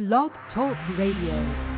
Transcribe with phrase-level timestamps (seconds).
[0.00, 1.69] Blog Talk Radio.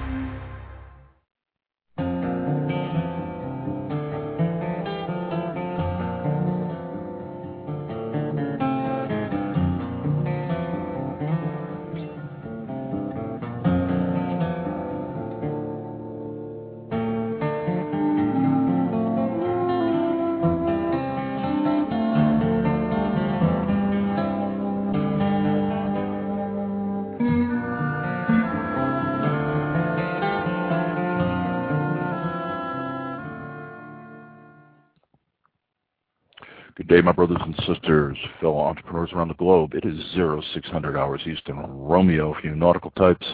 [37.02, 39.74] My brothers and sisters, fellow entrepreneurs around the globe.
[39.74, 43.26] It is 0600 hours Eastern Romeo for you nautical types,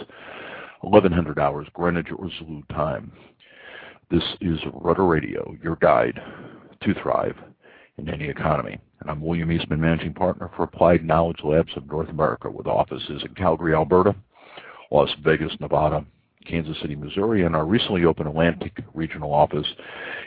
[0.81, 3.13] 1100 hours Greenwich or Zulu time.
[4.11, 6.19] This is Rutter Radio, your guide
[6.83, 7.37] to thrive
[7.99, 8.79] in any economy.
[9.01, 13.23] And I'm William Eastman, Managing Partner for Applied Knowledge Labs of North America, with offices
[13.23, 14.17] in Calgary, Alberta,
[14.91, 16.07] Las Vegas, Nevada,
[16.47, 19.67] Kansas City, Missouri, and our recently opened Atlantic Regional Office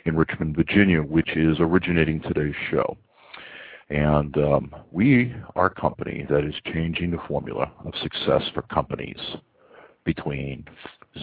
[0.05, 2.95] in Richmond, Virginia, which is originating today's show.
[3.91, 9.19] And um, we are a company that is changing the formula of success for companies
[10.05, 10.63] between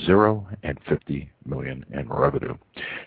[0.04, 2.54] zero and 50 million in revenue.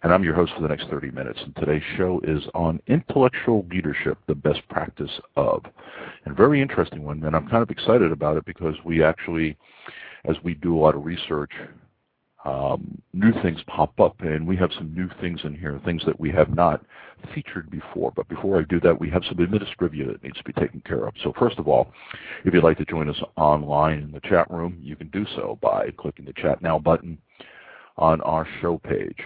[0.01, 1.39] And I'm your host for the next 30 minutes.
[1.43, 5.63] And today's show is on intellectual leadership, the best practice of.
[6.25, 7.23] And very interesting one.
[7.23, 9.55] And I'm kind of excited about it because we actually,
[10.25, 11.51] as we do a lot of research
[12.43, 16.19] um, new things pop up, and we have some new things in here, things that
[16.19, 16.83] we have not
[17.35, 18.11] featured before.
[18.15, 21.05] But before I do that, we have some administrivia that needs to be taken care
[21.05, 21.13] of.
[21.23, 21.91] So first of all,
[22.43, 25.59] if you'd like to join us online in the chat room, you can do so
[25.61, 27.17] by clicking the Chat Now button
[27.97, 29.19] on our show page,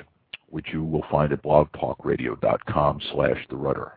[0.49, 3.93] which you will find at blogtalkradio.com slash the rutter,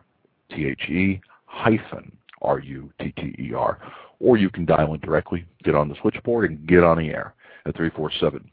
[0.51, 2.11] T-H-E hyphen
[2.41, 3.79] R-U-T-T-E-R.
[4.21, 7.33] Or you can dial in directly, get on the switchboard, and get on the air
[7.65, 8.49] at 347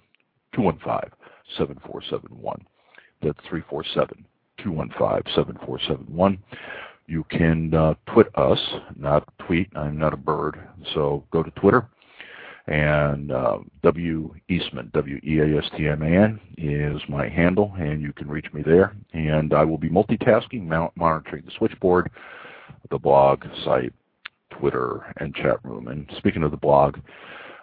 [0.57, 1.11] 215
[1.57, 2.67] 7471.
[3.23, 4.25] That's 347
[4.59, 6.39] 215 7471.
[7.07, 8.59] You can uh, tweet us,
[8.97, 9.69] not tweet.
[9.77, 10.59] I'm not a bird.
[10.95, 11.89] So go to Twitter.
[12.67, 17.73] And uh, W Eastman, W E A S T M A N, is my handle,
[17.79, 18.97] and you can reach me there.
[19.13, 20.65] And I will be multitasking,
[20.97, 22.11] monitoring the switchboard,
[22.91, 23.93] the blog, site,
[24.51, 25.87] Twitter, and chat room.
[25.87, 26.99] And speaking of the blog,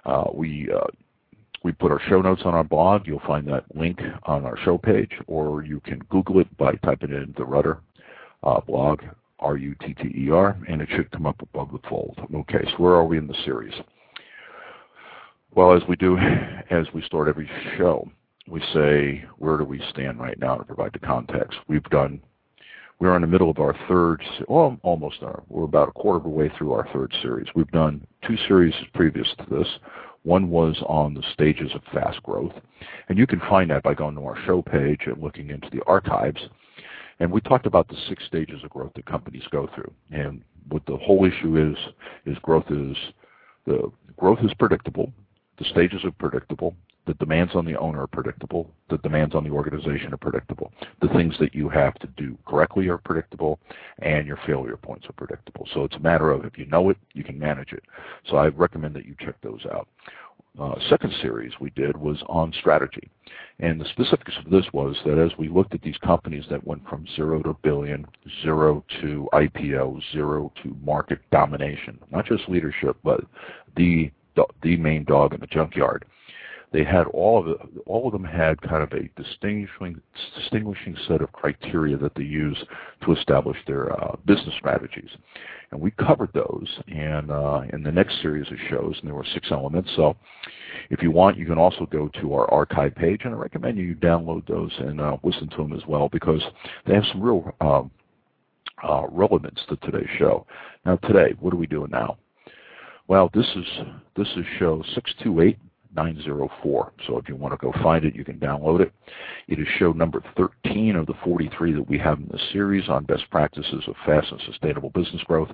[0.05, 0.87] uh, we uh,
[1.63, 3.07] we put our show notes on our blog.
[3.07, 7.11] You'll find that link on our show page, or you can Google it by typing
[7.11, 7.79] in the Rutter
[8.43, 9.01] uh, blog,
[9.39, 12.19] R-U-T-T-E-R, and it should come up above the fold.
[12.33, 13.73] Okay, so where are we in the series?
[15.55, 16.17] Well, as we do,
[16.69, 18.09] as we start every show,
[18.47, 21.59] we say, where do we stand right now to provide the context?
[21.67, 22.21] We've done,
[22.99, 26.23] we're in the middle of our third, well, almost our, we're about a quarter of
[26.23, 27.47] the way through our third series.
[27.55, 29.67] We've done two series previous to this.
[30.23, 32.53] One was on the stages of fast growth.
[33.09, 35.83] And you can find that by going to our show page and looking into the
[35.85, 36.41] archives.
[37.19, 39.91] And we talked about the six stages of growth that companies go through.
[40.11, 41.77] And what the whole issue is,
[42.25, 42.95] is growth is,
[43.65, 45.11] the growth is predictable.
[45.59, 46.73] The stages are predictable.
[47.05, 48.69] The demands on the owner are predictable.
[48.89, 50.71] The demands on the organization are predictable.
[51.01, 53.59] The things that you have to do correctly are predictable,
[53.99, 55.67] and your failure points are predictable.
[55.73, 57.83] So it's a matter of if you know it, you can manage it.
[58.29, 59.87] So I recommend that you check those out.
[60.59, 63.09] Uh, second series we did was on strategy.
[63.59, 66.87] And the specifics of this was that as we looked at these companies that went
[66.87, 68.05] from zero to billion,
[68.43, 73.21] zero to IPO, zero to market domination, not just leadership, but
[73.75, 74.11] the
[74.63, 76.05] the main dog in the junkyard,
[76.73, 80.01] they had all of the, all of them had kind of a distinguishing
[80.35, 82.57] distinguishing set of criteria that they use
[83.05, 85.09] to establish their uh, business strategies,
[85.71, 89.25] and we covered those and uh, in the next series of shows, and there were
[89.33, 89.89] six elements.
[89.95, 90.17] So,
[90.89, 93.95] if you want, you can also go to our archive page, and I recommend you
[93.95, 96.41] download those and uh, listen to them as well because
[96.87, 97.91] they have some real um,
[98.83, 100.47] uh, relevance to today's show.
[100.87, 102.17] Now, today, what are we doing now?
[103.07, 103.65] Well, this is
[104.15, 105.59] this is show six two eight
[105.95, 106.93] 904.
[107.07, 108.91] So if you want to go find it, you can download it.
[109.47, 113.05] It is show number 13 of the 43 that we have in the series on
[113.05, 115.49] best practices of fast and sustainable business growth.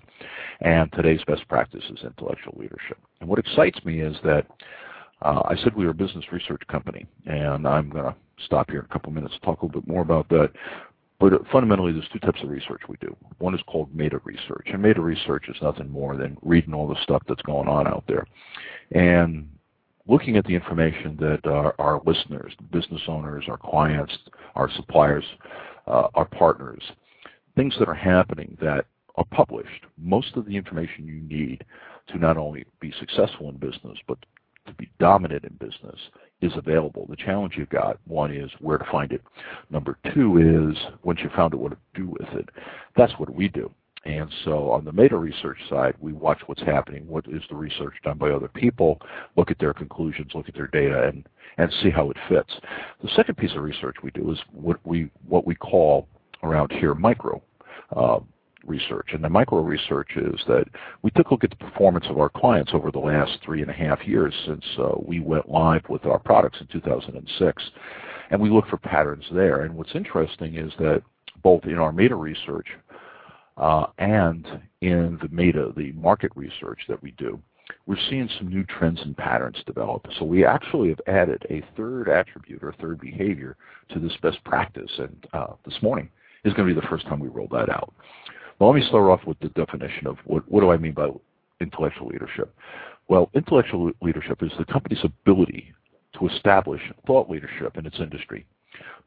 [0.62, 2.98] And today's best practice is intellectual leadership.
[3.20, 4.46] And what excites me is that
[5.22, 8.16] uh, I said we were a business research company, and I'm going to
[8.46, 10.52] stop here in a couple minutes to talk a little bit more about that.
[11.20, 13.14] But fundamentally, there's two types of research we do.
[13.40, 17.02] One is called meta research, and meta research is nothing more than reading all the
[17.04, 18.26] stuff that's going on out there.
[18.92, 19.50] And
[20.10, 24.18] looking at the information that our, our listeners, business owners, our clients,
[24.56, 25.24] our suppliers,
[25.88, 26.82] uh, our partners,
[27.56, 28.86] things that are happening that
[29.16, 31.64] are published, most of the information you need
[32.08, 34.18] to not only be successful in business, but
[34.66, 36.00] to be dominant in business
[36.42, 37.06] is available.
[37.10, 39.22] The challenge you've got, one is where to find it.
[39.70, 42.50] Number two is once you found it, what to do with it.
[42.96, 43.72] That's what we do.
[44.06, 47.96] And so on the meta research side, we watch what's happening, what is the research
[48.04, 49.02] done by other people,
[49.36, 52.54] look at their conclusions, look at their data, and, and see how it fits.
[53.04, 56.08] The second piece of research we do is what we, what we call
[56.44, 57.42] around here micro
[57.96, 58.20] uh,
[58.66, 59.10] research.
[59.14, 60.66] And the micro research is that
[61.02, 63.72] we took a look at the performance of our clients over the last three and
[63.72, 67.64] a half years since uh, we went live with our products in 2006.
[68.32, 69.62] And we look for patterns there.
[69.62, 71.02] And what's interesting is that
[71.42, 72.68] both in our meta research
[73.98, 74.48] and
[74.82, 77.40] in the meta, the market research that we do,
[77.86, 80.08] we're seeing some new trends and patterns develop.
[80.18, 83.58] So we actually have added a third attribute or third behavior
[83.94, 84.92] to this best practice.
[84.98, 86.10] And uh, this morning
[86.46, 87.94] is going to be the first time we roll that out.
[88.58, 91.10] Well, let me start off with the definition of what, what do I mean by
[91.62, 92.54] intellectual leadership.
[93.08, 95.74] Well, intellectual leadership is the company's ability
[96.18, 98.46] to establish thought leadership in its industry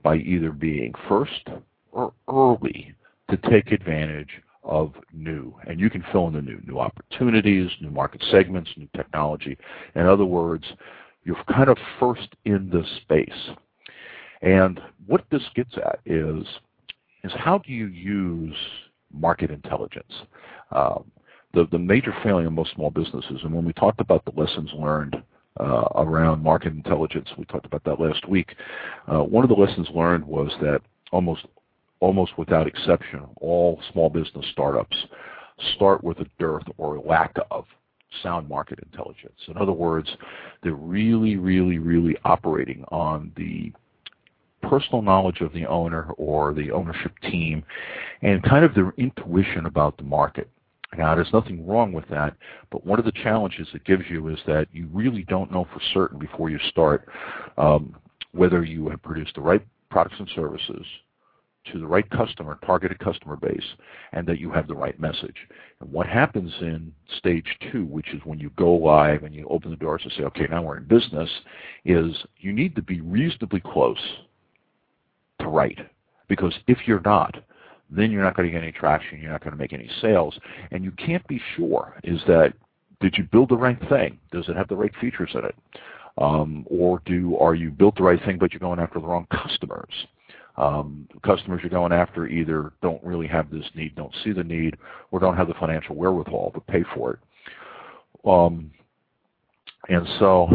[0.02, 1.48] by either being first
[1.93, 2.94] or early
[3.32, 4.29] to take advantage
[4.62, 5.55] of new.
[5.67, 9.56] And you can fill in the new, new opportunities, new market segments, new technology.
[9.94, 10.64] In other words,
[11.25, 13.50] you're kind of first in the space.
[14.43, 16.44] And what this gets at is,
[17.25, 18.56] is how do you use
[19.12, 20.12] market intelligence?
[20.73, 21.11] Um,
[21.55, 24.70] the, the major failing of most small businesses, and when we talked about the lessons
[24.75, 25.23] learned
[25.61, 28.55] uh, around market intelligence, we talked about that last week,
[29.06, 30.81] uh, one of the lessons learned was that
[31.12, 31.46] almost
[32.02, 34.96] almost without exception, all small business startups
[35.76, 37.64] start with a dearth or lack of
[38.22, 39.38] sound market intelligence.
[39.46, 40.08] In other words,
[40.62, 43.72] they're really, really, really operating on the
[44.69, 47.64] personal knowledge of the owner or the ownership team
[48.22, 50.50] and kind of their intuition about the market.
[50.98, 52.34] Now, there's nothing wrong with that,
[52.70, 55.81] but one of the challenges it gives you is that you really don't know for
[55.94, 57.08] certain before you start
[57.56, 57.94] um,
[58.32, 60.84] whether you have produced the right products and services,
[61.70, 63.64] to the right customer, targeted customer base,
[64.12, 65.36] and that you have the right message.
[65.80, 69.70] And what happens in stage two, which is when you go live and you open
[69.70, 71.30] the doors and say, okay, now we're in business,
[71.84, 74.00] is you need to be reasonably close
[75.40, 75.78] to right.
[76.28, 77.36] Because if you're not,
[77.90, 80.38] then you're not going to get any traction, you're not going to make any sales,
[80.70, 82.54] and you can't be sure is that
[83.00, 84.18] did you build the right thing?
[84.30, 85.54] Does it have the right features in it?
[86.18, 89.26] Um, or do are you built the right thing but you're going after the wrong
[89.30, 89.92] customers?
[90.56, 94.76] Um, customers you're going after either don't really have this need, don't see the need,
[95.10, 97.19] or don't have the financial wherewithal to pay for it.
[98.28, 98.70] Um,
[99.88, 100.49] and so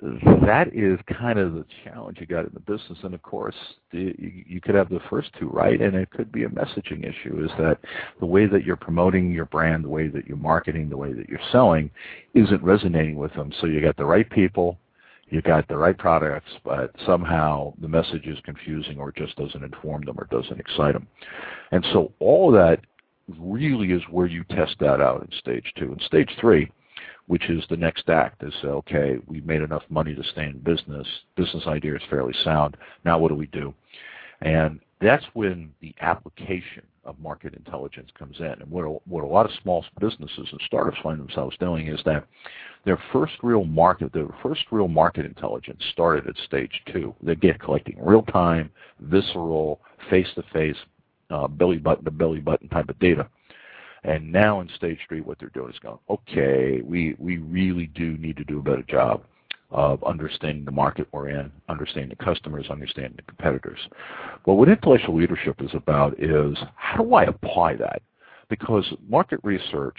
[0.00, 2.98] that is kind of the challenge you got in the business.
[3.02, 3.54] And of course,
[3.92, 7.04] the, you, you could have the first two right, and it could be a messaging
[7.04, 7.44] issue.
[7.44, 7.78] Is that
[8.20, 11.28] the way that you're promoting your brand, the way that you're marketing, the way that
[11.28, 11.90] you're selling,
[12.34, 13.52] isn't resonating with them.
[13.60, 14.78] So you got the right people
[15.28, 20.04] you got the right products, but somehow the message is confusing or just doesn't inform
[20.04, 21.08] them or doesn't excite them.
[21.72, 22.80] And so all of that
[23.38, 25.92] really is where you test that out in stage two.
[25.92, 26.70] In stage three,
[27.26, 31.06] which is the next act, is okay, we've made enough money to stay in business.
[31.36, 32.76] Business idea is fairly sound.
[33.04, 33.74] Now what do we do?
[34.42, 38.44] And that's when the application of market intelligence comes in.
[38.44, 42.00] And what a, what a lot of small businesses and startups find themselves doing is
[42.04, 42.26] that
[42.84, 47.14] their first real market, their first real market intelligence started at stage two.
[47.22, 48.70] They get collecting real time,
[49.00, 50.76] visceral, face to face,
[51.50, 53.28] belly button to belly button type of data.
[54.04, 58.16] And now in stage three, what they're doing is going, okay, we, we really do
[58.18, 59.24] need to do a better job
[59.70, 63.78] of understanding the market we're in, understanding the customers, understanding the competitors.
[64.46, 68.02] Well, what intellectual leadership is about is how do I apply that?
[68.48, 69.98] Because market research,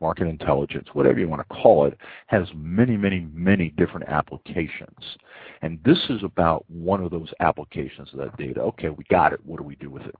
[0.00, 4.98] market intelligence, whatever you want to call it, has many, many, many different applications.
[5.62, 8.60] And this is about one of those applications of that data.
[8.60, 9.40] Okay, we got it.
[9.44, 10.16] What do we do with it?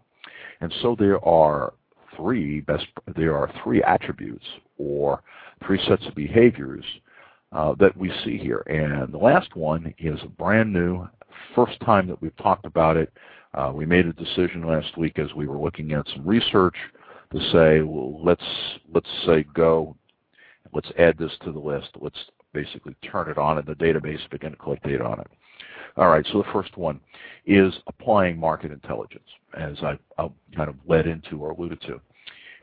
[0.60, 1.74] And so there are
[2.16, 2.86] three best
[3.16, 4.44] there are three attributes
[4.78, 5.20] or
[5.66, 6.84] three sets of behaviors
[7.54, 8.62] that we see here.
[8.66, 11.08] And the last one is brand new,
[11.54, 13.12] first time that we've talked about it.
[13.54, 16.74] Uh, we made a decision last week as we were looking at some research
[17.32, 18.44] to say, well, let's
[18.92, 19.96] let's say go,
[20.72, 21.90] let's add this to the list.
[22.00, 22.18] Let's
[22.52, 25.26] basically turn it on in the database, begin to collect data on it.
[25.96, 26.98] All right, so the first one
[27.46, 32.00] is applying market intelligence, as I, I kind of led into or alluded to.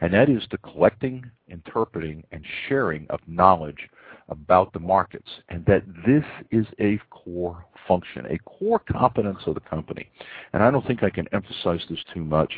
[0.01, 3.87] And that is the collecting, interpreting, and sharing of knowledge
[4.31, 9.59] about the markets and that this is a core function, a core competence of the
[9.59, 10.09] company.
[10.53, 12.53] And I don't think I can emphasize this too much,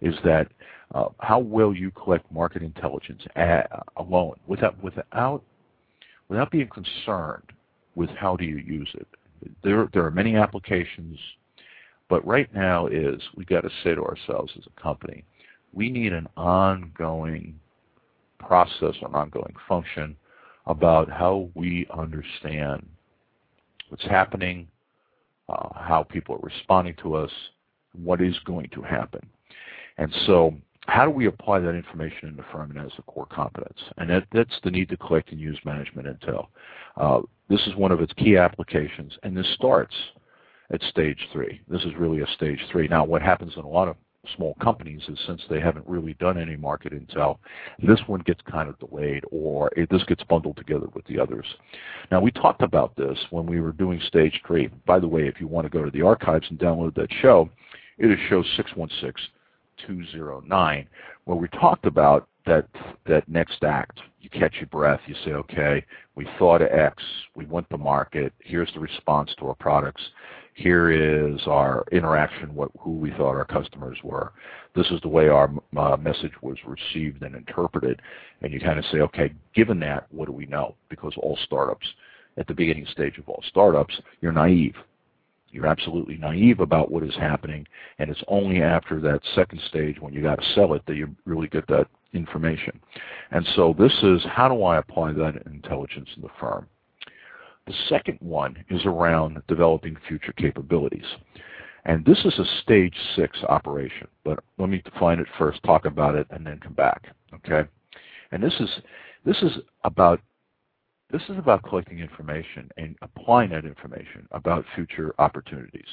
[0.00, 0.48] is that
[0.94, 5.42] uh, how well you collect market intelligence at, alone without, without,
[6.28, 7.50] without being concerned
[7.94, 9.08] with how do you use it.
[9.64, 11.18] There, there are many applications,
[12.08, 15.24] but right now is we've got to say to ourselves as a company,
[15.72, 17.58] we need an ongoing
[18.38, 20.16] process, an ongoing function
[20.66, 22.86] about how we understand
[23.88, 24.68] what's happening,
[25.48, 27.30] uh, how people are responding to us,
[27.92, 29.24] what is going to happen.
[29.98, 30.54] And so
[30.86, 33.78] how do we apply that information in the firm and as a core competence?
[33.98, 36.46] And that, that's the need to collect and use management intel.
[36.96, 39.94] Uh, this is one of its key applications, and this starts
[40.72, 41.60] at stage three.
[41.68, 42.88] This is really a stage three.
[42.88, 43.96] Now, what happens in a lot of
[44.34, 47.38] small companies is since they haven't really done any market intel,
[47.82, 51.46] this one gets kind of delayed or it, this gets bundled together with the others.
[52.10, 54.68] Now we talked about this when we were doing stage three.
[54.86, 57.50] By the way, if you want to go to the archives and download that show,
[57.98, 60.88] it is show 616209
[61.24, 62.66] where we talked about that
[63.06, 64.00] that next act.
[64.20, 65.00] You catch your breath.
[65.06, 67.02] You say, okay, we thought of X.
[67.34, 68.32] We went to market.
[68.40, 70.02] Here's the response to our products
[70.56, 74.32] here is our interaction, what, who we thought our customers were.
[74.74, 78.00] This is the way our uh, message was received and interpreted.
[78.40, 80.74] And you kind of say, okay, given that, what do we know?
[80.88, 81.86] Because all startups,
[82.38, 84.74] at the beginning stage of all startups, you're naive.
[85.50, 87.66] You're absolutely naive about what is happening,
[87.98, 91.14] and it's only after that second stage when you got to sell it that you
[91.26, 92.80] really get that information.
[93.30, 96.66] And so this is how do I apply that intelligence in the firm?
[97.66, 101.06] The second one is around developing future capabilities.
[101.84, 106.16] And this is a stage six operation, but let me define it first, talk about
[106.16, 107.14] it, and then come back.
[107.34, 107.68] Okay?
[108.32, 108.68] And this is
[109.24, 109.52] this is
[109.84, 110.20] about
[111.10, 115.86] this is about collecting information and applying that information about future opportunities.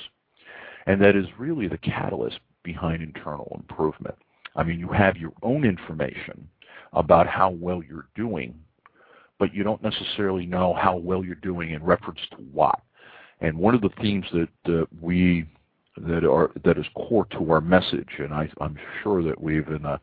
[0.87, 4.15] And that is really the catalyst behind internal improvement.
[4.55, 6.47] I mean, you have your own information
[6.93, 8.55] about how well you're doing
[9.43, 12.79] but you don't necessarily know how well you're doing in reference to what.
[13.41, 15.45] And one of the themes that uh, we
[15.97, 19.81] that are that is core to our message, and I, am sure that we've in
[19.81, 19.99] the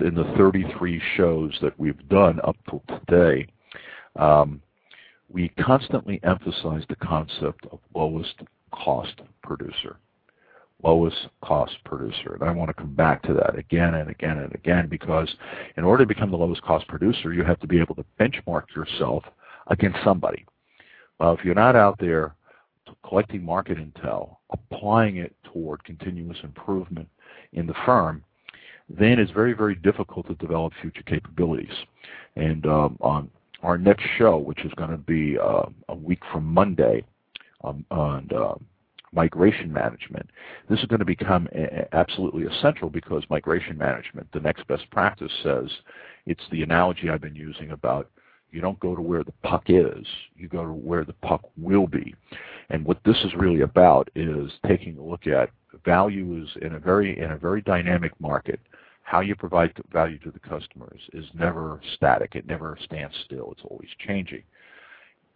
[0.00, 3.46] in the 33 shows that we've done up till today,
[4.16, 4.60] um,
[5.30, 8.34] we constantly emphasize the concept of lowest
[8.70, 9.96] cost producer
[10.82, 12.34] lowest cost producer.
[12.34, 15.28] And I want to come back to that again and again and again because
[15.76, 18.64] in order to become the lowest cost producer, you have to be able to benchmark
[18.74, 19.24] yourself
[19.68, 20.44] against somebody.
[21.18, 22.34] Well, if you're not out there
[23.04, 27.08] collecting market intel, applying it toward continuous improvement
[27.52, 28.24] in the firm,
[28.88, 31.72] then it's very, very difficult to develop future capabilities.
[32.36, 33.30] And um, on
[33.62, 37.04] our next show, which is going to be uh, a week from Monday,
[37.64, 38.54] um, and uh,
[39.12, 40.28] migration management.
[40.68, 41.48] This is going to become
[41.92, 45.68] absolutely essential because migration management, the next best practice says,
[46.26, 48.10] it's the analogy I've been using about
[48.50, 51.86] you don't go to where the puck is, you go to where the puck will
[51.86, 52.14] be.
[52.70, 55.50] And what this is really about is taking a look at
[55.84, 58.60] values in a very in a very dynamic market.
[59.02, 62.34] How you provide value to the customers is never static.
[62.34, 63.52] It never stands still.
[63.52, 64.42] It's always changing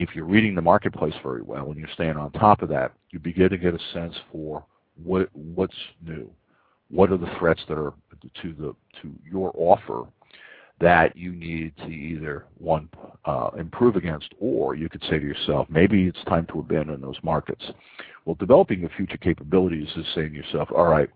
[0.03, 3.19] if you're reading the marketplace very well and you're staying on top of that, you
[3.19, 4.65] begin to get a sense for
[5.03, 6.29] what what's new,
[6.91, 7.93] what are the threats that are
[8.43, 10.05] to the to your offer
[10.81, 12.89] that you need to either one
[13.25, 17.19] uh, improve against, or you could say to yourself, maybe it's time to abandon those
[17.23, 17.65] markets.
[18.25, 21.09] Well, developing the future capabilities is saying to yourself, all right,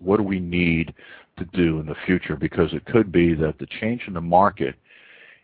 [0.00, 0.92] what do we need
[1.38, 2.34] to do in the future?
[2.34, 4.74] Because it could be that the change in the market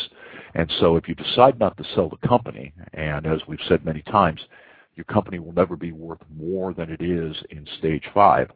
[0.55, 4.01] And so if you decide not to sell the company, and as we've said many
[4.03, 4.39] times,
[4.95, 8.49] your company will never be worth more than it is in stage five.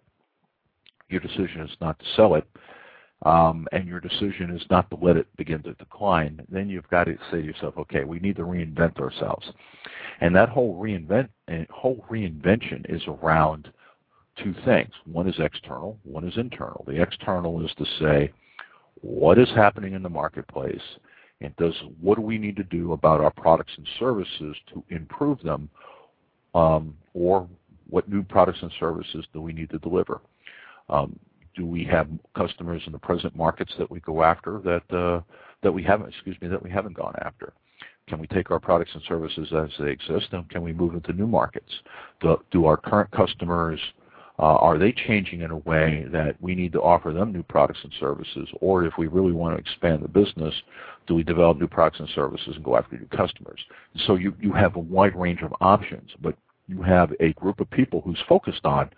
[1.09, 2.47] Your decision is not to sell it,
[3.25, 7.05] um, and your decision is not to let it begin to decline, then you've got
[7.05, 9.45] to say to yourself, okay, we need to reinvent ourselves.
[10.21, 11.29] And that whole reinvent
[11.69, 13.71] whole reinvention is around
[14.41, 14.91] two things.
[15.05, 16.85] One is external, one is internal.
[16.87, 18.31] The external is to say,
[19.01, 20.81] what is happening in the marketplace
[21.41, 25.41] and does what do we need to do about our products and services to improve
[25.41, 25.69] them
[26.53, 27.47] um, or
[27.89, 30.21] what new products and services do we need to deliver
[30.89, 31.17] um,
[31.55, 35.21] do we have customers in the present markets that we go after that uh,
[35.63, 37.53] that we haven't excuse me that we haven't gone after
[38.07, 41.13] can we take our products and services as they exist and can we move into
[41.13, 41.71] new markets
[42.21, 43.79] do, do our current customers
[44.39, 47.81] uh, are they changing in a way that we need to offer them new products
[47.83, 48.47] and services?
[48.61, 50.53] Or if we really want to expand the business,
[51.07, 53.59] do we develop new products and services and go after new customers?
[54.07, 56.37] So you, you have a wide range of options, but
[56.67, 58.89] you have a group of people who's focused on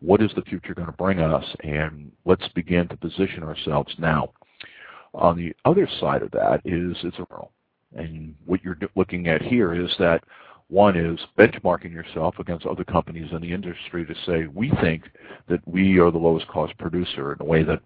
[0.00, 4.32] what is the future going to bring us, and let's begin to position ourselves now.
[5.14, 7.52] On the other side of that is it's a role.
[7.94, 10.22] and what you're looking at here is that
[10.68, 15.04] one is benchmarking yourself against other companies in the industry to say, we think
[15.48, 17.80] that we are the lowest cost producer in a way that,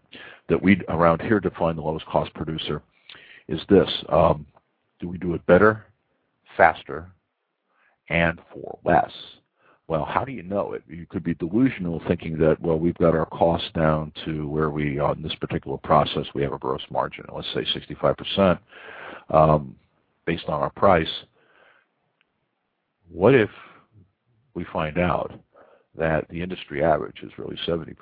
[0.49, 2.83] that we around here define the lowest cost producer
[3.49, 3.88] is this.
[4.09, 4.47] Um,
[4.99, 5.87] do we do it better,
[6.57, 7.11] faster,
[8.09, 9.12] and for less?
[9.92, 10.82] Well, how do you know it?
[10.88, 14.99] You could be delusional thinking that, well, we've got our costs down to where we,
[14.99, 18.58] on this particular process, we have a gross margin, let's say 65%,
[19.28, 19.76] um,
[20.25, 21.11] based on our price
[23.12, 23.50] what if
[24.54, 25.38] we find out
[25.99, 27.94] that the industry average is really 70%?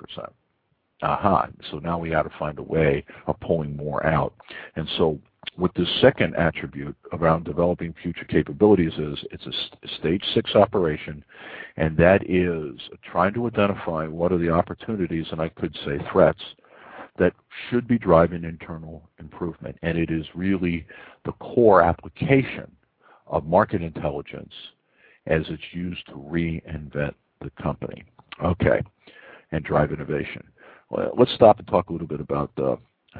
[1.01, 4.33] Aha, so now we got to find a way of pulling more out.
[4.77, 5.19] And so
[5.55, 11.23] what the second attribute around developing future capabilities is it's a stage six operation,
[11.77, 16.41] and that is trying to identify what are the opportunities, and I could say threats,
[17.17, 17.33] that
[17.69, 19.77] should be driving internal improvement.
[19.81, 20.85] And it is really
[21.25, 22.71] the core application
[23.27, 24.53] of market intelligence
[25.27, 28.03] as it's used to reinvent the company.
[28.43, 28.81] Okay,
[29.51, 30.43] and drive innovation.
[30.89, 32.75] Well, let's stop and talk a little bit about uh,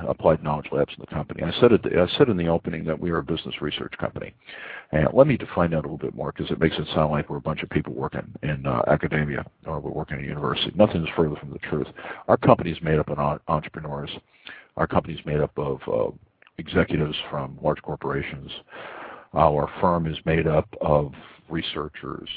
[0.07, 1.43] applied knowledge labs in the company.
[1.43, 4.33] I said, it, I said in the opening that we are a business research company.
[4.91, 7.29] And let me define that a little bit more because it makes it sound like
[7.29, 10.71] we're a bunch of people working in uh, academia or we're working at a university.
[10.75, 11.87] Nothing is further from the truth.
[12.27, 14.11] Our company is made up of entrepreneurs.
[14.77, 16.11] Our company is made up of uh,
[16.57, 18.49] executives from large corporations.
[19.33, 21.13] Our firm is made up of
[21.49, 22.29] researchers,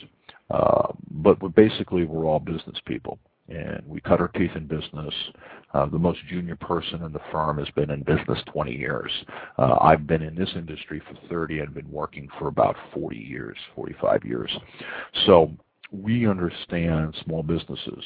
[0.50, 5.14] uh, but basically we're all business people and we cut our teeth in business.
[5.72, 9.10] Uh, the most junior person in the firm has been in business 20 years.
[9.58, 13.56] Uh, I've been in this industry for 30 and been working for about 40 years,
[13.74, 14.50] 45 years.
[15.26, 15.50] So
[15.92, 18.02] we understand small businesses.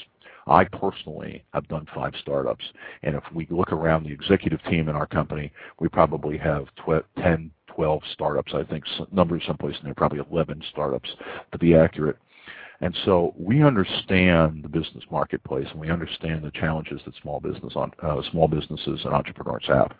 [0.47, 2.65] I personally have done five startups,
[3.03, 6.65] and if we look around the executive team in our company, we probably have
[7.23, 8.55] 10 12 startups.
[8.55, 11.09] I think numbers someplace in there, probably 11 startups
[11.53, 12.17] to be accurate.
[12.81, 17.73] And so we understand the business marketplace and we understand the challenges that small business
[17.75, 19.93] on uh, small businesses and entrepreneurs have.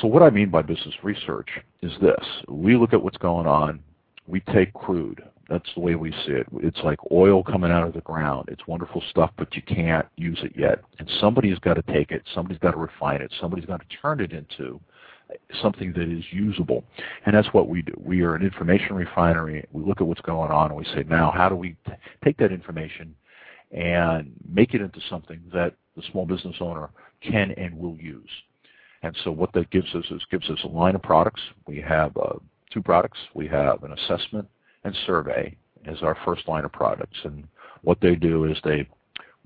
[0.00, 1.48] So what I mean by business research
[1.82, 3.80] is this: we look at what's going on.
[4.26, 5.22] We take crude.
[5.48, 6.46] That's the way we see it.
[6.54, 8.48] It's like oil coming out of the ground.
[8.50, 10.80] It's wonderful stuff, but you can't use it yet.
[10.98, 12.22] And somebody's got to take it.
[12.34, 13.32] Somebody's got to refine it.
[13.38, 14.80] Somebody's got to turn it into
[15.62, 16.84] something that is usable.
[17.26, 17.92] And that's what we do.
[17.98, 19.66] We are an information refinery.
[19.72, 22.36] We look at what's going on and we say, now how do we t- take
[22.38, 23.14] that information
[23.72, 26.90] and make it into something that the small business owner
[27.22, 28.28] can and will use.
[29.02, 31.42] And so what that gives us is gives us a line of products.
[31.66, 32.38] We have uh,
[32.72, 33.18] two products.
[33.34, 34.48] We have an assessment
[34.84, 35.54] and survey
[35.86, 37.18] as our first line of products.
[37.24, 37.46] And
[37.82, 38.88] what they do is they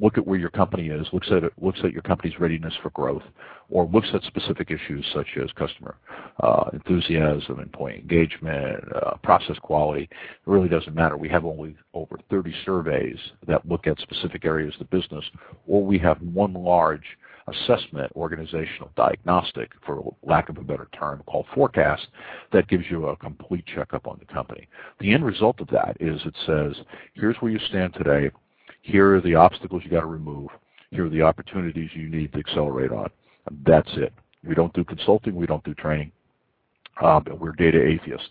[0.00, 3.22] look at where your company is, looks at looks at your company's readiness for growth,
[3.70, 5.96] or looks at specific issues such as customer
[6.40, 10.02] uh, enthusiasm, employee engagement, uh, process quality.
[10.02, 10.10] It
[10.46, 11.16] really doesn't matter.
[11.16, 15.24] We have only over 30 surveys that look at specific areas of the business,
[15.66, 17.04] or we have one large
[17.48, 22.06] assessment organizational diagnostic, for lack of a better term, called forecast,
[22.52, 24.68] that gives you a complete checkup on the company.
[25.00, 26.84] The end result of that is it says,
[27.14, 28.30] here's where you stand today,
[28.88, 30.48] here are the obstacles you got to remove.
[30.90, 33.10] Here are the opportunities you need to accelerate on.
[33.66, 34.14] That's it.
[34.42, 35.34] We don't do consulting.
[35.34, 36.10] We don't do training.
[37.02, 38.28] Um, we're data atheists.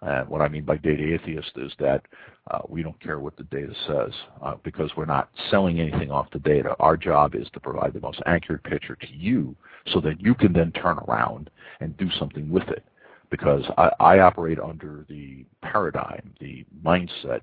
[0.00, 2.02] And what I mean by data atheist is that
[2.50, 6.30] uh, we don't care what the data says uh, because we're not selling anything off
[6.32, 6.74] the data.
[6.80, 9.54] Our job is to provide the most accurate picture to you
[9.92, 12.84] so that you can then turn around and do something with it.
[13.30, 17.40] Because I, I operate under the paradigm, the mindset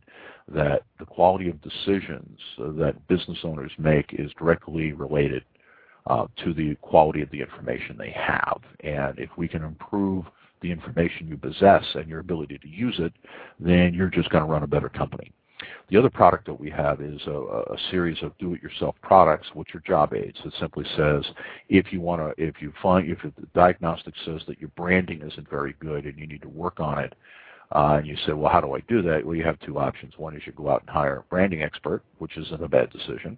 [0.50, 5.43] that the quality of decisions that business owners make is directly related
[6.08, 8.60] uh, to the quality of the information they have.
[8.82, 10.26] And if we can improve
[10.62, 13.13] the information you possess and your ability to use it,
[13.60, 15.32] then you're just going to run a better company.
[15.89, 19.79] The other product that we have is a, a series of do-it-yourself products, which are
[19.79, 20.37] job aids.
[20.45, 21.25] It simply says
[21.69, 25.49] if you want to, if you find, if the diagnostic says that your branding isn't
[25.49, 27.15] very good and you need to work on it,
[27.71, 29.25] uh, and you say, well, how do I do that?
[29.25, 30.13] Well, you have two options.
[30.17, 33.37] One is you go out and hire a branding expert, which isn't a bad decision.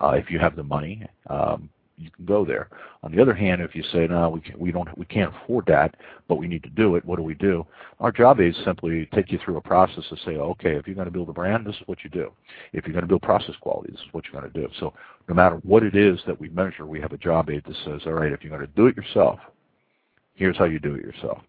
[0.00, 1.68] Uh, if you have the money, um,
[1.98, 2.68] you can go there.
[3.02, 5.66] On the other hand, if you say no, we can't, we don't we can't afford
[5.66, 5.96] that,
[6.28, 7.04] but we need to do it.
[7.04, 7.66] What do we do?
[8.00, 11.06] Our job is simply take you through a process to say, okay, if you're going
[11.06, 12.30] to build a brand, this is what you do.
[12.72, 14.68] If you're going to build process quality, this is what you're going to do.
[14.78, 14.94] So
[15.28, 18.02] no matter what it is that we measure, we have a job aid that says,
[18.06, 19.40] all right, if you're going to do it yourself,
[20.34, 21.42] here's how you do it yourself.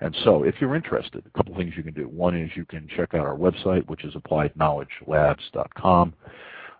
[0.00, 2.08] And so if you're interested, a couple things you can do.
[2.08, 6.14] One is you can check out our website, which is appliedknowledgelabs.com.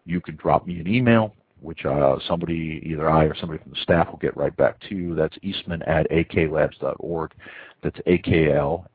[0.07, 3.81] You can drop me an email which uh, somebody, either I or somebody from the
[3.83, 5.15] staff will get right back to you.
[5.15, 7.33] That's eastman at aklabs.org.
[7.83, 8.87] That's aklabs.org.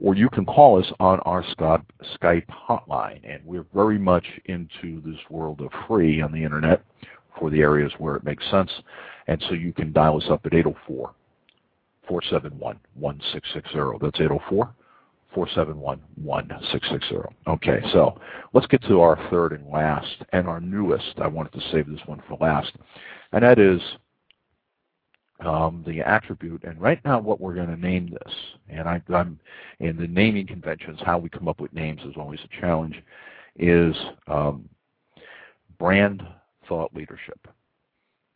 [0.00, 3.20] Or you can call us on our Skype hotline.
[3.24, 6.84] And we're very much into this world of free on the Internet
[7.38, 8.70] for the areas where it makes sense.
[9.26, 11.12] And so you can dial us up at 804
[12.06, 13.98] 471 1660.
[14.00, 14.74] That's 804
[15.46, 17.32] 471-1660.
[17.46, 18.18] Okay, so
[18.52, 21.14] let's get to our third and last, and our newest.
[21.18, 22.72] I wanted to save this one for last,
[23.32, 23.80] and that is
[25.40, 26.64] um, the attribute.
[26.64, 28.34] And right now, what we're going to name this,
[28.68, 29.38] and I, am
[29.80, 33.02] in the naming conventions, how we come up with names is always a challenge,
[33.56, 33.94] is
[34.26, 34.68] um,
[35.78, 36.22] brand
[36.68, 37.48] thought leadership.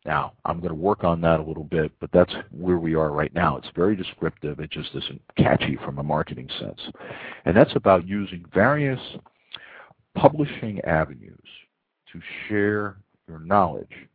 [0.05, 3.13] Now, I'm going to work on that a little bit, but that's where we are
[3.13, 3.57] right now.
[3.57, 4.59] It's very descriptive.
[4.59, 6.81] It just isn't catchy from a marketing sense.
[7.45, 9.01] And that's about using various
[10.17, 11.39] publishing avenues
[12.13, 12.97] to share
[13.29, 14.09] your knowledge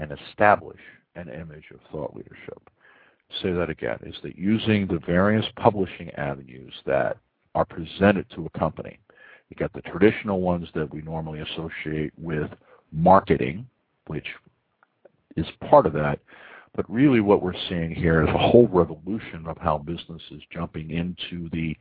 [0.00, 0.80] and establish
[1.14, 2.68] an image of thought leadership.
[3.42, 7.18] Say that again, is that using the various publishing avenues that
[7.54, 8.98] are presented to a company.
[9.48, 12.50] You got the traditional ones that we normally associate with
[12.92, 13.66] marketing,
[14.06, 14.26] which
[15.36, 16.20] is part of that.
[16.74, 20.90] But really what we're seeing here is a whole revolution of how business is jumping
[20.90, 21.76] into the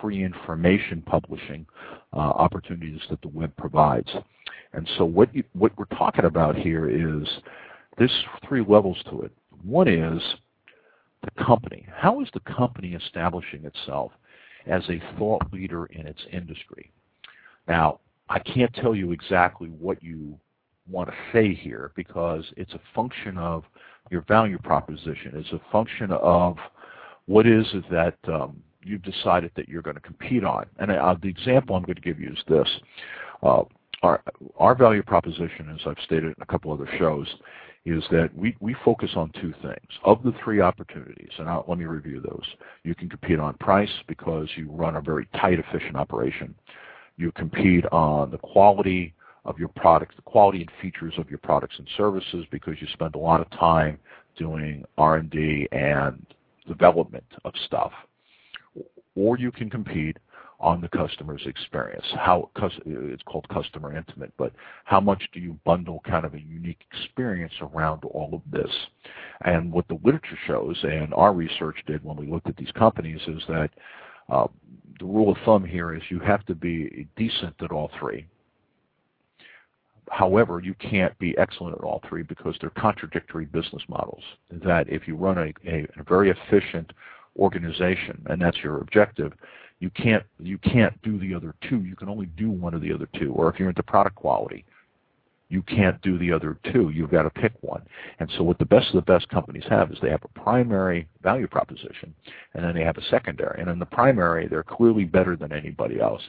[0.00, 1.66] free information publishing
[2.14, 4.08] uh, opportunities that the web provides.
[4.72, 7.28] And so what, you, what we're talking about here is
[7.98, 9.32] there's three levels to it.
[9.62, 10.22] One is
[11.22, 11.86] the company.
[11.94, 14.12] How is the company establishing itself
[14.66, 16.90] as a thought leader in its industry?
[17.68, 20.38] Now, I can't tell you exactly what you
[20.88, 23.64] want to say here because it's a function of
[24.10, 25.32] your value proposition.
[25.34, 26.56] It's a function of
[27.26, 30.66] what is it that um, you've decided that you're going to compete on.
[30.78, 32.68] And uh, the example I'm going to give you is this.
[33.42, 33.62] Uh,
[34.02, 34.22] our,
[34.58, 37.26] our value proposition, as I've stated in a couple other shows,
[37.84, 39.98] is that we, we focus on two things.
[40.04, 42.44] Of the three opportunities, and I'll, let me review those.
[42.82, 46.54] You can compete on price because you run a very tight, efficient operation.
[47.16, 51.76] You compete on the quality of your products, the quality and features of your products
[51.78, 53.98] and services because you spend a lot of time
[54.36, 56.24] doing R&D and
[56.66, 57.92] development of stuff.
[59.16, 60.16] Or you can compete
[60.60, 62.04] on the customer's experience.
[62.14, 62.50] How
[62.84, 64.52] it's called customer intimate, but
[64.84, 68.70] how much do you bundle kind of a unique experience around all of this?
[69.44, 73.20] And what the literature shows, and our research did when we looked at these companies,
[73.26, 73.70] is that
[74.28, 74.46] uh,
[74.98, 78.26] the rule of thumb here is you have to be decent at all three.
[80.10, 84.22] However, you can't be excellent at all three because they're contradictory business models.
[84.50, 86.92] That if you run a, a, a very efficient
[87.38, 89.32] organization and that's your objective,
[89.78, 91.84] you can't you can't do the other two.
[91.84, 93.32] You can only do one of the other two.
[93.32, 94.64] Or if you're into product quality,
[95.48, 96.90] you can't do the other two.
[96.90, 97.82] You've got to pick one.
[98.18, 101.08] And so what the best of the best companies have is they have a primary
[101.22, 102.12] value proposition,
[102.54, 103.60] and then they have a secondary.
[103.60, 106.22] And in the primary, they're clearly better than anybody else.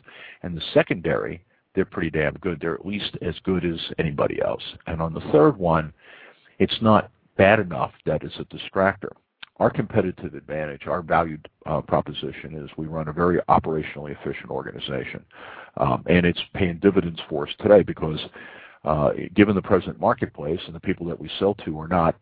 [0.44, 2.60] And the secondary they're pretty damn good.
[2.60, 4.64] They're at least as good as anybody else.
[4.88, 5.94] And on the third one,
[6.60, 9.12] it's not bad enough that it's a distractor.
[9.58, 15.24] Our competitive advantage, our valued uh, proposition is we run a very operationally efficient organization.
[15.78, 18.20] Um, and it's paying dividends for us today because
[18.84, 22.16] uh, given the present marketplace and the people that we sell to are not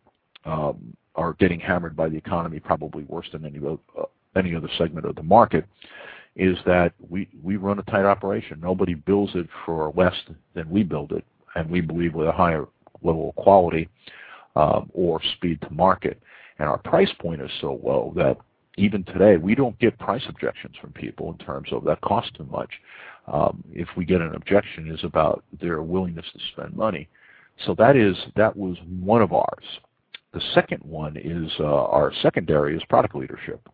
[0.45, 4.03] um, are getting hammered by the economy probably worse than any, uh,
[4.35, 5.65] any other segment of the market,
[6.39, 8.59] is that we, we run a tight operation.
[8.61, 10.15] Nobody builds it for less
[10.55, 11.25] than we build it,
[11.55, 12.65] and we believe with a higher
[13.03, 13.89] level of quality
[14.55, 16.21] um, or speed to market.
[16.57, 18.37] And our price point is so low that
[18.77, 22.47] even today we don't get price objections from people in terms of that costs too
[22.49, 22.71] much.
[23.27, 27.09] Um, if we get an objection, is about their willingness to spend money.
[27.65, 29.65] So that is that was one of ours.
[30.33, 33.67] The second one is uh, our secondary is product leadership.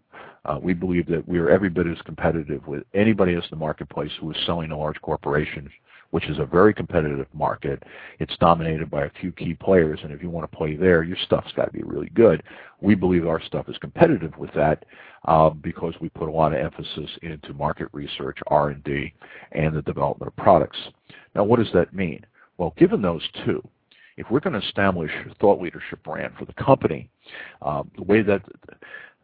[0.45, 3.65] Uh, we believe that we are every bit as competitive with anybody else in the
[3.65, 5.69] marketplace who is selling to large corporations,
[6.11, 7.81] which is a very competitive market.
[8.19, 11.17] It's dominated by a few key players, and if you want to play there, your
[11.25, 12.43] stuff's got to be really good.
[12.79, 14.85] We believe our stuff is competitive with that
[15.27, 19.13] uh, because we put a lot of emphasis into market research, R&D,
[19.53, 20.77] and the development of products.
[21.33, 22.23] Now, what does that mean?
[22.57, 23.67] Well, given those two,
[24.17, 27.09] if we're going to establish a thought leadership brand for the company,
[27.61, 28.41] um, the way that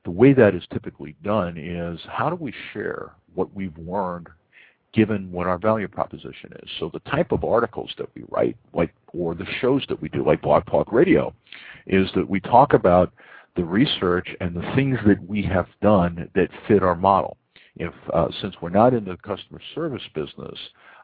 [0.03, 4.27] the way that is typically done is how do we share what we've learned
[4.93, 6.69] given what our value proposition is.
[6.79, 10.25] So the type of articles that we write, like or the shows that we do,
[10.25, 11.33] like Blog Talk Radio,
[11.87, 13.13] is that we talk about
[13.55, 17.37] the research and the things that we have done that fit our model.
[17.77, 20.57] If uh, since we're not in the customer service business,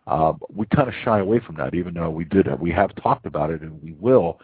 [0.05, 3.25] uh, we kind of shy away from that, even though we did we have talked
[3.25, 4.39] about it and we will.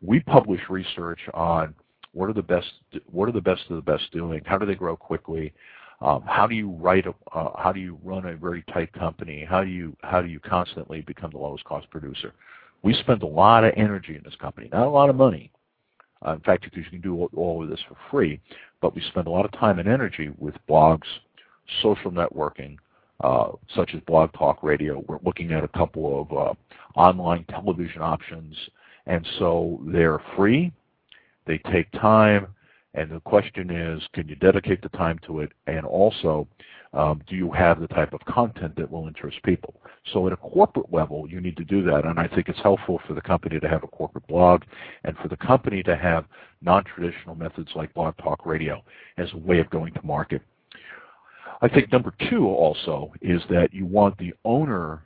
[0.00, 1.74] We publish research on
[2.18, 2.72] what are the best
[3.12, 4.42] what are the best of the best doing?
[4.44, 5.52] How do they grow quickly?
[6.00, 9.46] Um, how do you write a, uh, how do you run a very tight company?
[9.48, 12.34] How do you how do you constantly become the lowest cost producer?
[12.82, 15.52] We spend a lot of energy in this company, not a lot of money.
[16.26, 18.40] Uh, in fact, you can do all, all of this for free,
[18.80, 21.06] but we spend a lot of time and energy with blogs,
[21.82, 22.76] social networking,
[23.22, 25.04] uh, such as Blog Talk Radio.
[25.06, 26.54] We're looking at a couple of uh,
[26.98, 28.56] online television options,
[29.06, 30.72] and so they're free.
[31.48, 32.46] They take time,
[32.92, 35.50] and the question is, can you dedicate the time to it?
[35.66, 36.46] And also,
[36.92, 39.80] um, do you have the type of content that will interest people?
[40.12, 43.00] So at a corporate level, you need to do that, and I think it's helpful
[43.06, 44.62] for the company to have a corporate blog
[45.04, 46.26] and for the company to have
[46.60, 48.84] non-traditional methods like Blog Talk Radio
[49.16, 50.42] as a way of going to market.
[51.62, 55.02] I think number two also is that you want the owner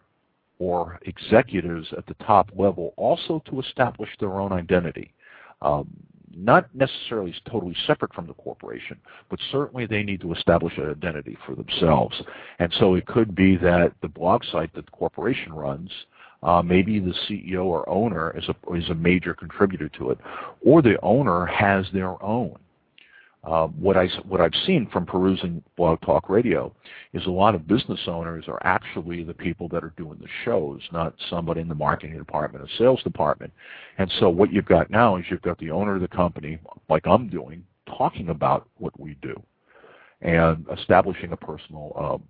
[0.58, 5.14] or executives at the top level also to establish their own identity.
[5.62, 5.88] Um,
[6.36, 8.98] not necessarily totally separate from the corporation,
[9.30, 12.20] but certainly they need to establish an identity for themselves.
[12.58, 15.90] And so it could be that the blog site that the corporation runs,
[16.42, 20.18] uh, maybe the CEO or owner is a, is a major contributor to it,
[20.64, 22.56] or the owner has their own.
[23.44, 26.72] Uh, what I what I've seen from perusing Blog Talk Radio
[27.12, 30.80] is a lot of business owners are actually the people that are doing the shows,
[30.92, 33.52] not somebody in the marketing department or sales department.
[33.98, 37.04] And so what you've got now is you've got the owner of the company, like
[37.04, 39.34] I'm doing, talking about what we do,
[40.20, 42.22] and establishing a personal um,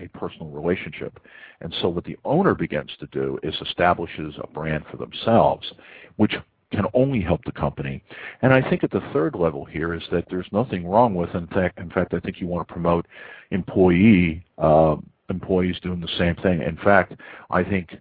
[0.00, 1.18] a personal relationship.
[1.60, 5.72] And so what the owner begins to do is establishes a brand for themselves,
[6.16, 6.34] which
[6.72, 8.02] can only help the company.
[8.40, 11.46] And I think at the third level here is that there's nothing wrong with, in
[11.48, 13.06] fact, in fact, I think you want to promote
[13.50, 14.96] employee uh,
[15.28, 16.62] employees doing the same thing.
[16.62, 17.14] In fact,
[17.50, 17.96] I think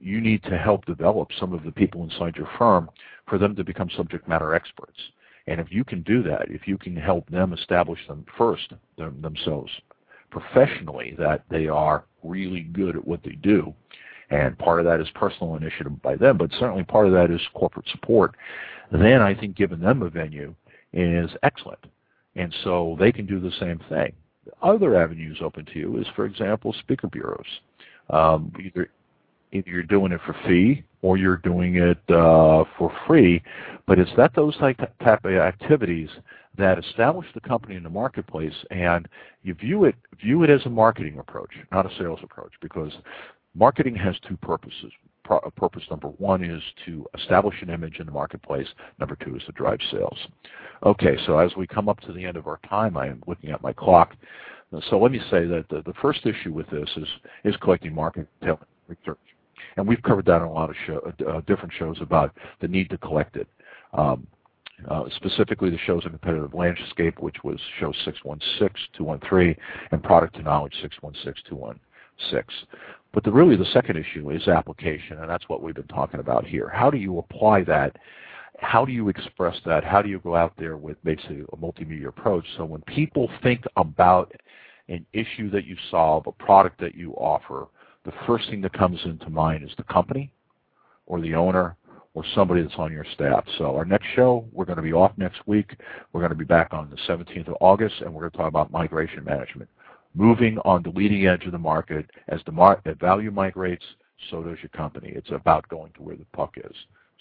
[0.00, 2.90] you need to help develop some of the people inside your firm
[3.28, 4.98] for them to become subject matter experts.
[5.46, 9.20] And if you can do that, if you can help them establish them first them,
[9.20, 9.70] themselves
[10.30, 13.72] professionally that they are really good at what they do,
[14.30, 17.40] and part of that is personal initiative by them, but certainly part of that is
[17.54, 18.34] corporate support,
[18.90, 20.54] then I think giving them a venue
[20.92, 21.84] is excellent.
[22.36, 24.12] And so they can do the same thing.
[24.62, 27.46] Other avenues open to you is, for example, speaker bureaus.
[28.10, 28.88] Um, either,
[29.52, 33.42] either you're doing it for fee or you're doing it uh, for free,
[33.86, 36.08] but it's that those type, type of activities
[36.56, 39.08] that establish the company in the marketplace and
[39.42, 42.92] you view it view it as a marketing approach, not a sales approach, because
[43.54, 44.92] Marketing has two purposes.
[45.30, 48.66] Uh, purpose number one is to establish an image in the marketplace.
[48.98, 50.18] Number two is to drive sales.
[50.84, 53.50] Okay, so as we come up to the end of our time, I am looking
[53.50, 54.14] at my clock.
[54.90, 57.08] So let me say that the, the first issue with this is,
[57.44, 59.18] is collecting market research.
[59.76, 62.90] And we've covered that in a lot of show, uh, different shows about the need
[62.90, 63.48] to collect it.
[63.92, 64.26] Um,
[64.88, 67.92] uh, specifically the shows in competitive landscape, which was show
[69.00, 69.56] 616-213,
[69.92, 71.76] and product to knowledge 616-216.
[73.14, 76.44] But the, really the second issue is application, and that's what we've been talking about
[76.44, 76.68] here.
[76.68, 77.96] How do you apply that?
[78.58, 79.84] How do you express that?
[79.84, 82.44] How do you go out there with basically a multimedia approach?
[82.56, 84.32] So when people think about
[84.88, 87.68] an issue that you solve, a product that you offer,
[88.04, 90.32] the first thing that comes into mind is the company
[91.06, 91.76] or the owner
[92.14, 93.44] or somebody that's on your staff.
[93.58, 95.76] So our next show, we're going to be off next week.
[96.12, 98.48] We're going to be back on the 17th of August, and we're going to talk
[98.48, 99.68] about migration management
[100.14, 102.10] moving on the leading edge of the market.
[102.28, 102.52] As the
[103.00, 103.84] value migrates,
[104.30, 105.12] so does your company.
[105.14, 106.74] It's about going to where the puck is.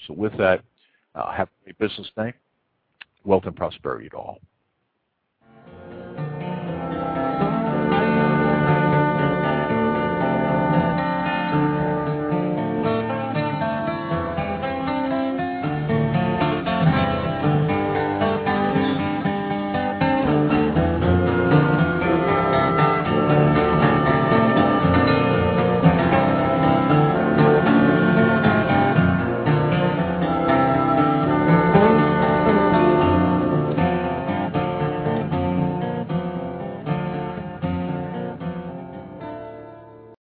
[0.08, 0.64] So with that,
[1.16, 2.34] uh, have a business day.
[3.26, 4.40] wealth and prosperity to all.